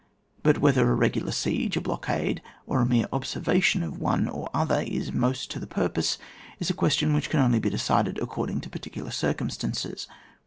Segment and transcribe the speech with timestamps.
[0.41, 4.81] But whether a regular siege, a blockade, or a mere observation of one or other
[4.87, 6.17] is most to the purpose,
[6.59, 10.07] is a ques tion which can only be decided according to particular circumstances.